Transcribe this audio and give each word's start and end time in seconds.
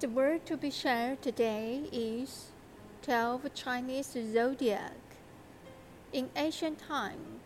The 0.00 0.08
word 0.08 0.46
to 0.46 0.56
be 0.56 0.70
shared 0.70 1.20
today 1.20 1.82
is 1.92 2.52
12 3.02 3.52
Chinese 3.52 4.16
zodiac. 4.32 4.96
In 6.10 6.30
ancient 6.34 6.78
time, 6.78 7.40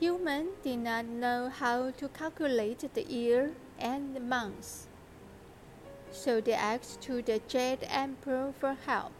humans 0.00 0.50
did 0.64 0.80
not 0.80 1.04
know 1.04 1.48
how 1.50 1.92
to 1.92 2.08
calculate 2.08 2.92
the 2.92 3.04
year 3.04 3.52
and 3.78 4.16
the 4.16 4.20
months, 4.20 4.88
so 6.10 6.40
they 6.40 6.54
asked 6.54 7.00
to 7.02 7.22
the 7.22 7.40
Jade 7.46 7.86
Emperor 7.88 8.52
for 8.58 8.76
help. 8.84 9.12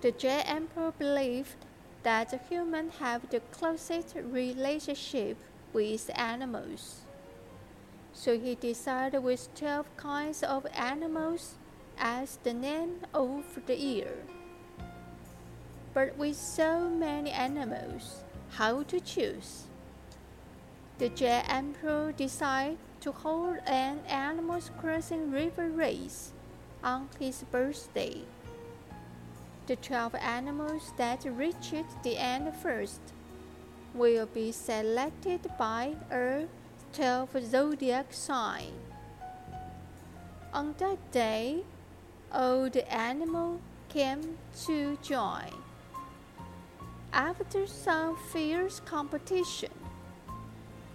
The 0.00 0.12
Jade 0.12 0.44
Emperor 0.46 0.94
believed 0.98 1.56
that 2.02 2.48
humans 2.48 2.94
have 2.98 3.28
the 3.28 3.40
closest 3.50 4.14
relationship 4.16 5.36
with 5.74 6.10
animals. 6.14 7.02
So 8.12 8.38
he 8.38 8.54
decided 8.54 9.22
with 9.22 9.54
12 9.54 9.96
kinds 9.96 10.42
of 10.42 10.66
animals 10.74 11.56
as 11.98 12.38
the 12.42 12.52
name 12.52 13.00
of 13.14 13.44
the 13.66 13.76
year. 13.76 14.14
But 15.94 16.16
with 16.16 16.36
so 16.36 16.88
many 16.88 17.30
animals, 17.30 18.24
how 18.50 18.82
to 18.84 19.00
choose? 19.00 19.64
The 20.98 21.08
Jade 21.08 21.44
Emperor 21.48 22.12
decided 22.12 22.78
to 23.00 23.12
hold 23.12 23.58
an 23.66 24.00
animals 24.08 24.70
crossing 24.78 25.30
river 25.30 25.68
race 25.68 26.32
on 26.84 27.08
his 27.18 27.44
birthday. 27.50 28.22
The 29.66 29.76
12 29.76 30.14
animals 30.16 30.92
that 30.96 31.24
reached 31.24 32.02
the 32.02 32.16
end 32.16 32.54
first 32.56 33.00
will 33.94 34.26
be 34.26 34.52
selected 34.52 35.40
by 35.58 35.96
a 36.10 36.46
12 36.92 37.50
zodiac 37.50 38.12
sign. 38.12 38.72
On 40.52 40.74
that 40.78 40.98
day, 41.10 41.62
all 42.30 42.68
the 42.68 42.84
animals 42.92 43.60
came 43.88 44.36
to 44.66 44.98
join. 45.02 45.52
After 47.14 47.66
some 47.66 48.16
fierce 48.30 48.80
competition, 48.80 49.72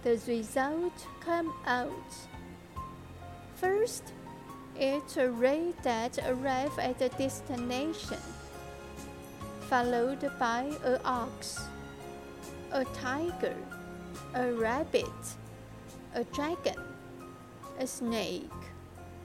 the 0.04 0.20
result 0.28 1.06
came 1.24 1.52
out. 1.66 2.14
First, 3.56 4.12
it's 4.76 5.16
a 5.16 5.28
ray 5.28 5.74
that 5.82 6.18
arrived 6.28 6.78
at 6.78 7.00
the 7.00 7.08
destination, 7.08 8.22
followed 9.68 10.30
by 10.38 10.70
a 10.84 11.02
ox, 11.04 11.60
a 12.70 12.84
tiger, 12.84 13.56
a 14.34 14.52
rabbit, 14.52 15.04
a 16.14 16.24
dragon, 16.24 16.82
a 17.78 17.86
snake, 17.86 18.50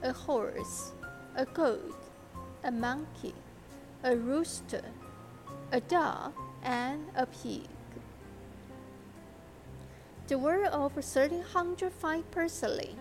a 0.02 0.12
horse, 0.12 0.92
a 1.36 1.44
goat, 1.44 1.96
a 2.62 2.70
monkey, 2.70 3.34
a 4.02 4.16
rooster, 4.16 4.84
a 5.72 5.80
dog, 5.80 6.32
and 6.62 7.06
a 7.16 7.26
pig. 7.26 7.68
The 10.26 10.38
word 10.38 10.66
of 10.66 10.94
1305 10.94 12.30
Persely, 12.30 12.94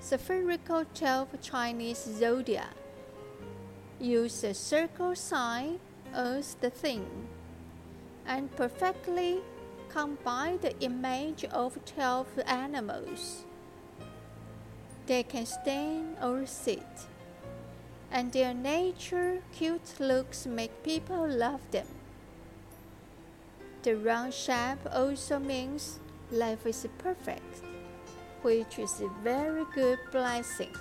spherical 0.00 0.84
12 0.94 1.40
Chinese 1.40 2.04
zodiac, 2.18 2.74
use 4.00 4.44
a 4.44 4.54
circle 4.54 5.14
sign 5.14 5.80
as 6.12 6.54
the 6.60 6.70
thing. 6.70 7.06
And 8.26 8.54
perfectly 8.56 9.40
combine 9.88 10.58
the 10.58 10.78
image 10.80 11.44
of 11.44 11.78
12 11.84 12.26
animals. 12.46 13.44
They 15.06 15.22
can 15.22 15.46
stand 15.46 16.16
or 16.22 16.46
sit, 16.46 16.86
and 18.10 18.32
their 18.32 18.52
nature 18.54 19.42
cute 19.52 19.98
looks 19.98 20.46
make 20.46 20.82
people 20.82 21.26
love 21.26 21.62
them. 21.70 21.86
The 23.82 23.96
round 23.96 24.34
shape 24.34 24.84
also 24.92 25.38
means 25.38 26.00
life 26.30 26.66
is 26.66 26.86
perfect, 26.98 27.62
which 28.42 28.78
is 28.78 29.00
a 29.00 29.08
very 29.22 29.64
good 29.74 29.98
blessing. 30.12 30.74